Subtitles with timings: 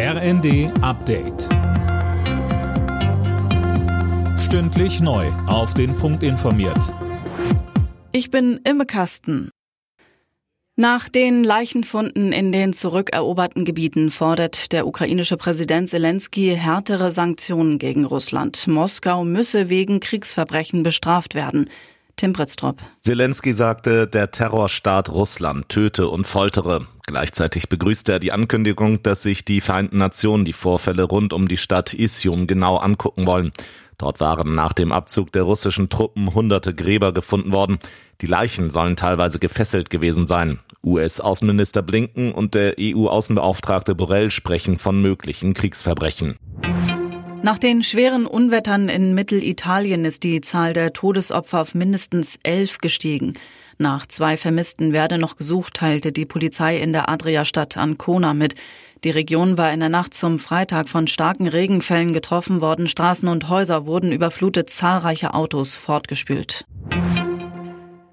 [0.00, 1.48] RND Update.
[4.38, 5.26] Stündlich neu.
[5.48, 6.94] Auf den Punkt informiert.
[8.12, 9.50] Ich bin Imme Kasten.
[10.76, 18.04] Nach den Leichenfunden in den zurückeroberten Gebieten fordert der ukrainische Präsident Zelensky härtere Sanktionen gegen
[18.04, 18.68] Russland.
[18.68, 21.68] Moskau müsse wegen Kriegsverbrechen bestraft werden.
[22.18, 22.82] Tim Britztrup.
[23.02, 26.86] Zelensky sagte, der Terrorstaat Russland töte und foltere.
[27.06, 31.56] Gleichzeitig begrüßte er die Ankündigung, dass sich die Vereinten Nationen die Vorfälle rund um die
[31.56, 33.52] Stadt Isium genau angucken wollen.
[33.98, 37.78] Dort waren nach dem Abzug der russischen Truppen hunderte Gräber gefunden worden.
[38.20, 40.58] Die Leichen sollen teilweise gefesselt gewesen sein.
[40.84, 46.36] US-Außenminister Blinken und der EU-Außenbeauftragte Borrell sprechen von möglichen Kriegsverbrechen.
[47.42, 53.34] Nach den schweren Unwettern in Mittelitalien ist die Zahl der Todesopfer auf mindestens elf gestiegen.
[53.78, 58.56] Nach zwei Vermissten werde noch gesucht, teilte die Polizei in der Adriastadt Ancona mit.
[59.04, 62.88] Die Region war in der Nacht zum Freitag von starken Regenfällen getroffen worden.
[62.88, 66.66] Straßen und Häuser wurden überflutet, zahlreiche Autos fortgespült.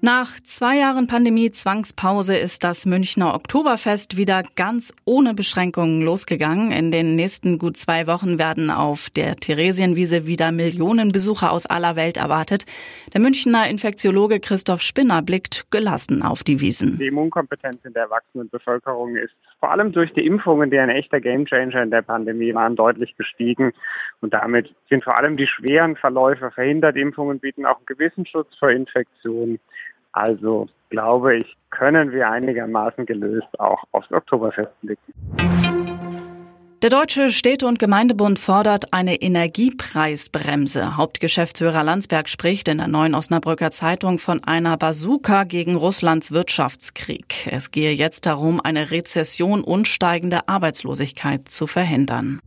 [0.00, 6.70] Nach zwei Jahren Pandemie-Zwangspause ist das Münchner Oktoberfest wieder ganz ohne Beschränkungen losgegangen.
[6.70, 11.96] In den nächsten gut zwei Wochen werden auf der Theresienwiese wieder Millionen Besucher aus aller
[11.96, 12.64] Welt erwartet.
[13.12, 16.98] Der Münchner Infektiologe Christoph Spinner blickt gelassen auf die Wiesen.
[16.98, 21.20] Die Immunkompetenz in der erwachsenen Bevölkerung ist vor allem durch die Impfungen, die ein echter
[21.20, 23.72] Gamechanger in der Pandemie waren, deutlich gestiegen.
[24.20, 26.96] Und damit sind vor allem die schweren Verläufe verhindert.
[26.96, 29.58] Impfungen bieten auch einen gewissen Schutz vor Infektionen.
[30.12, 35.57] Also glaube ich, können wir einigermaßen gelöst auch aufs Oktoberfest blicken.
[36.80, 40.96] Der Deutsche Städte- und Gemeindebund fordert eine Energiepreisbremse.
[40.96, 47.48] Hauptgeschäftsführer Landsberg spricht in der neuen Osnabrücker Zeitung von einer Bazooka gegen Russlands Wirtschaftskrieg.
[47.50, 52.38] Es gehe jetzt darum, eine Rezession und steigende Arbeitslosigkeit zu verhindern.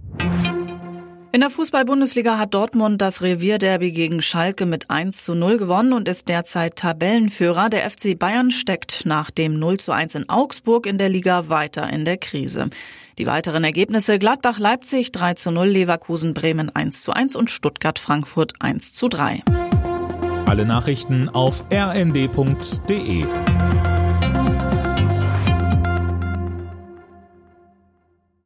[1.34, 6.10] In der Fußball-Bundesliga hat Dortmund das Revierderby gegen Schalke mit 1 zu 0 gewonnen und
[6.10, 7.69] ist derzeit Tabellenführer.
[7.69, 11.90] Der FC Bayern steckt nach dem 0 zu 1 in Augsburg in der Liga weiter
[11.90, 12.69] in der Krise.
[13.18, 19.08] Die weiteren Ergebnisse Gladbach-Leipzig 3 zu 0, Leverkusen-Bremen 1 zu 1 und Stuttgart-Frankfurt 1 zu
[19.08, 19.42] 3.
[20.48, 23.24] Alle Nachrichten auf rnd.de